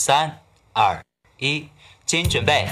[0.00, 0.32] 三
[0.74, 0.96] 二
[1.38, 1.66] 一，
[2.06, 2.68] 请准备。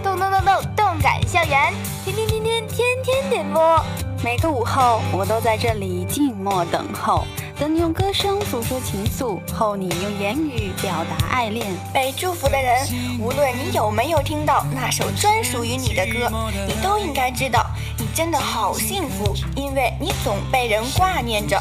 [0.00, 3.84] 动动动动动感校园，天天天天天天点播。
[4.22, 7.24] 每个午后，我都在这里静默等候，
[7.58, 11.66] 等你用歌声诉说情愫，候你用言语表达爱恋。
[11.92, 12.86] 被祝福的人，
[13.18, 16.30] 无论你有没有听到那首专属于你的歌，
[16.68, 17.66] 你都应该知道，
[17.98, 21.60] 你真的好幸福，因为你总被人挂念着。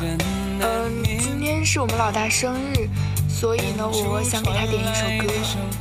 [0.63, 2.87] 嗯，今天是我们老大生日，
[3.41, 5.33] 所以呢，我想给他点一首歌。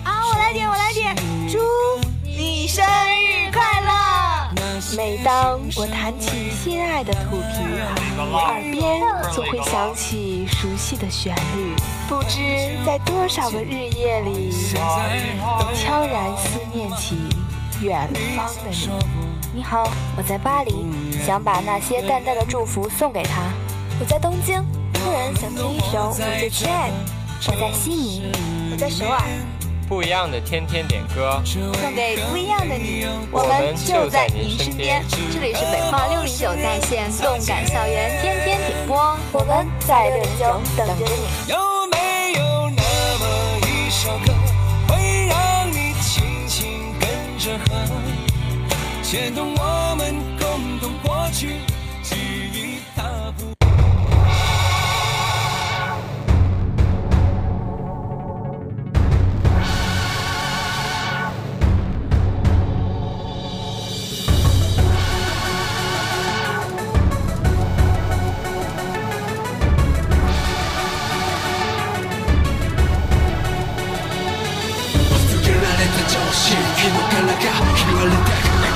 [0.03, 1.15] 啊，我来点，我来点，
[1.47, 1.59] 祝
[2.25, 4.97] 你生日快乐！
[4.97, 7.61] 每当我弹起心爱的土琵
[8.17, 11.77] 琶，耳边就会响起熟悉的旋律。
[12.09, 17.19] 不知在多少个日夜里，我悄然思念起
[17.83, 18.09] 远
[18.39, 18.89] 方的你。
[19.53, 19.87] 你好，
[20.17, 20.87] 我在巴黎，
[21.27, 23.43] 想把那些淡淡的祝福送给他。
[24.01, 24.65] 我在东京，
[24.95, 27.20] 突然想听一首我最亲爱的。
[27.47, 28.33] 我在悉尼，
[28.71, 29.19] 我在首尔。
[29.89, 35.03] 不一样的天天点歌，送给不一样的你，我们就在您身边。
[35.33, 41.51] 这里是北化六零九在线动感校园天天点播，我们在六零九等着你。
[41.51, 41.57] 有
[41.91, 42.83] 没有那
[43.19, 43.25] 么
[43.67, 44.35] 一首歌，
[44.87, 47.89] 会让你轻轻跟着和，
[49.03, 51.57] 牵动我们共同过去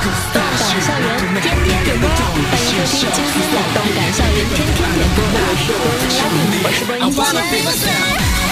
[0.04, 7.88] 动感校园天天点播，欢迎收听今天的动感校园天天点播，我是播音拉丁，我是播音佳佳。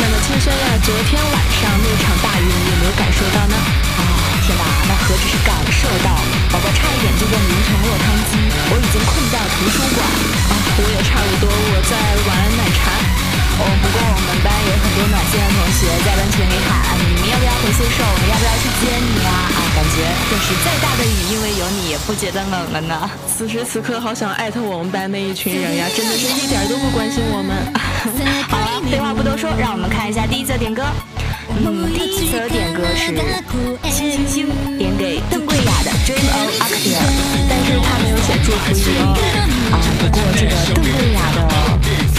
[0.00, 3.56] 那么青轩呀，昨天晚上那场大雨你有没有感受到呢？
[3.61, 4.00] 啊，
[4.48, 6.17] 天哪，那何止是感受到，
[6.48, 8.41] 宝宝差一点就被淋成落汤鸡，
[8.73, 13.11] 我已经困在图书馆啊，我也差不多我在玩奶茶。
[13.58, 18.02] 哦，不过我们班有很多暖心的同学在班群里喊，你们要不要回宿舍？
[18.02, 19.33] 我们要不要去接你啊？
[19.52, 23.11] 啊，感觉就是再大的雨，因为有你也不觉得冷了呢。
[23.29, 27.55] 此时此刻，好想艾特我们班那一群人呀，真的是一点都不关心我们。
[28.48, 30.83] 好了，废话不多说，让我们看一下第一则点歌。
[31.55, 33.13] 嗯，第一则点歌是
[33.92, 34.48] 星星星
[34.79, 36.96] 点给邓贵雅的《Dream of Arctia》，
[37.48, 39.14] 但是他没有写祝福语哦。
[39.70, 41.45] 啊，不过这个邓贵雅的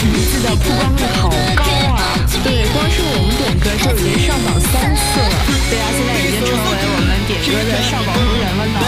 [0.04, 1.64] 名字的曝光率好高
[1.96, 2.20] 啊！
[2.44, 5.36] 对，光是我们点歌就已经上榜三次了。
[5.72, 8.80] 对啊，现在已经成为我们点歌的上榜红人了呢。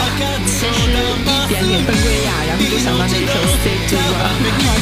[0.45, 4.35] 其实一点点邓贵雅，然后就想到那首《Say Do》了，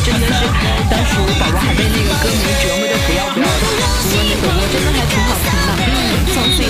[0.05, 0.41] 真的是
[0.89, 3.61] 当时宝宝还被那个歌迷折磨的不要不要的。
[3.61, 6.69] 不过那首歌真的还挺好听的，嗯，从此以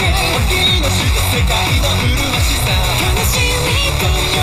[0.00, 0.08] ね
[0.48, 4.40] 時の下世界の麗しさ悲しみと喜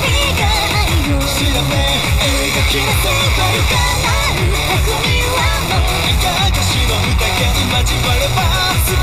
[0.00, 8.95] びが愛を知ら描き出せばよかなる匠はもういかしの宴に交われば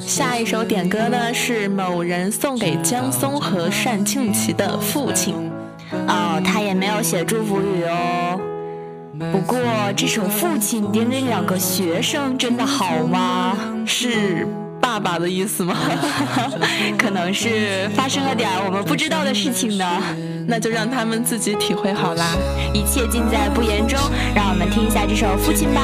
[0.00, 5.34] 下一首点歌呢是某人送给江松和单庆琪的父亲。
[6.08, 8.40] 哦，他也没有写祝福语哦。
[9.32, 9.58] 不过
[9.96, 13.56] 这首父亲点给两个学生真的好吗？
[13.86, 14.46] 是
[14.80, 15.76] 爸爸的意思吗？
[16.98, 20.02] 可能是发生了点我们不知道的事情呢。
[20.48, 22.36] 那就让他们自己体会好啦。
[22.72, 23.98] 一切尽在不言中，
[24.34, 25.80] 让我们听一下这首《父亲》吧。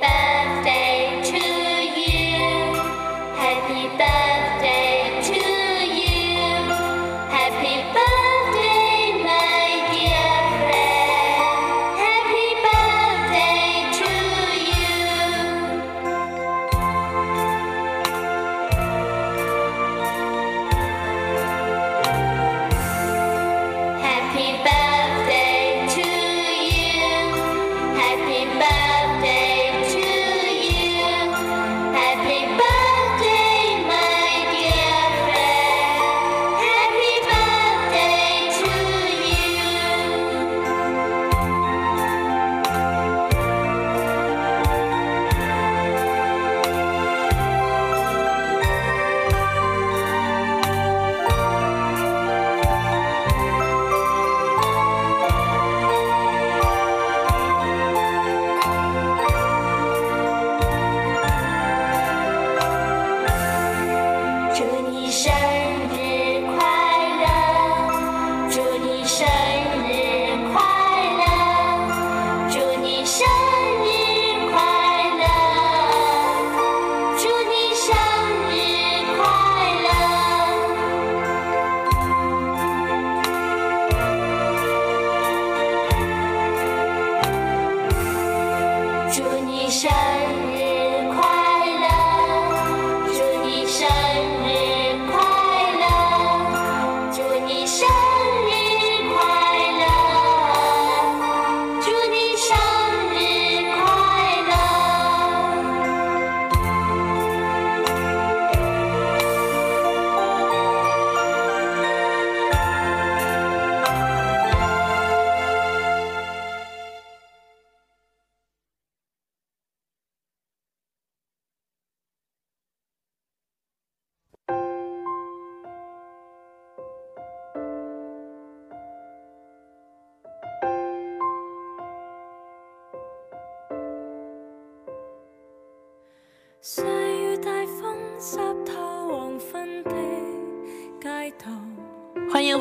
[0.00, 0.27] bed.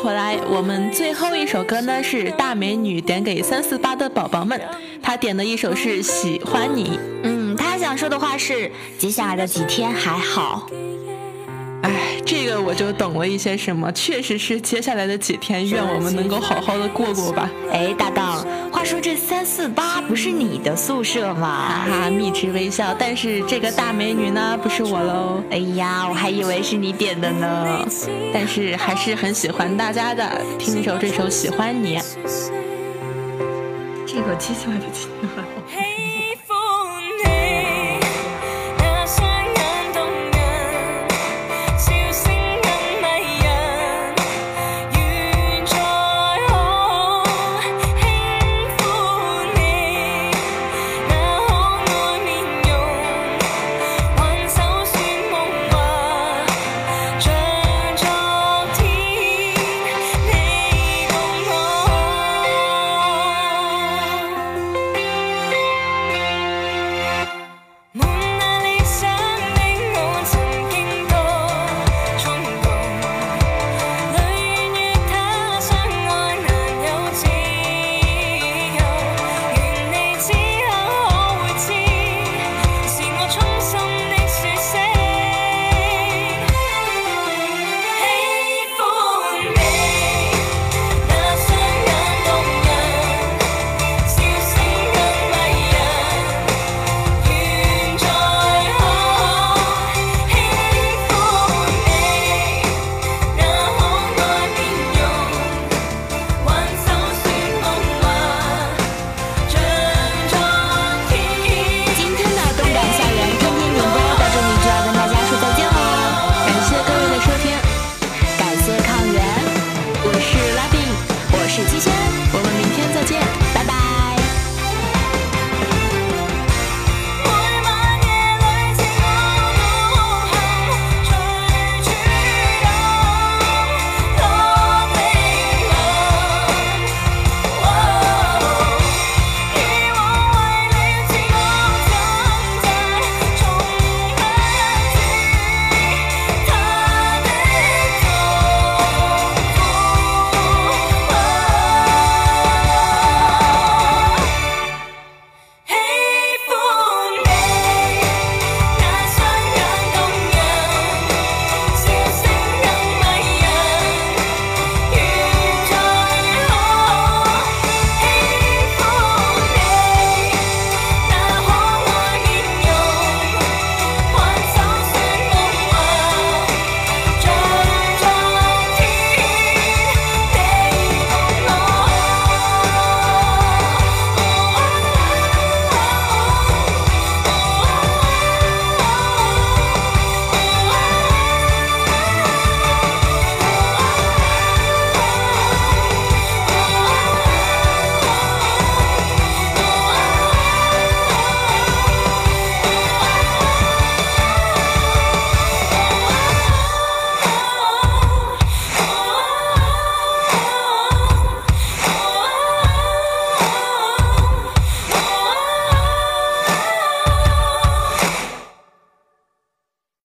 [0.08, 4.58] 回来，我们最后一首歌呢是大美女点给三四八的宝宝们，
[5.04, 6.98] 她点的一首是喜欢你。
[7.24, 10.66] 嗯，她想说的话是接下来的几天还好。
[11.84, 17.50] 哎，这个我就懂了一些什么，确实是接下来的几天，愿我们能够好好的过过吧。
[17.72, 21.86] 哎，搭档，话说这三四八不是你的宿舍吗？
[21.86, 22.96] 哈哈，蜜汁微笑。
[22.98, 25.44] 但是这个大美女呢，不是我喽。
[25.52, 27.88] 哎呀，我还以为是你点的呢。
[28.34, 32.00] 但是还是很喜欢大家的，听一首这首《喜欢你》。
[34.06, 35.97] 这个接下来的几天还好。